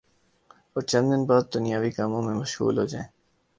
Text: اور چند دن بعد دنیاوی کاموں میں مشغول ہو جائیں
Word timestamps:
اور 0.73 0.83
چند 0.83 1.05
دن 1.11 1.21
بعد 1.25 1.43
دنیاوی 1.53 1.91
کاموں 1.91 2.21
میں 2.21 2.33
مشغول 2.33 2.75
ہو 2.79 2.85
جائیں 2.85 3.07